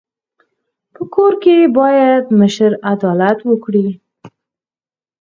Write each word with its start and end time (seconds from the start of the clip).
په 0.93 1.01
کور 1.13 1.33
کي 1.43 1.55
بايد 1.77 2.23
مشر 2.39 2.71
عدالت 2.91 3.39
وکړي. 3.49 3.87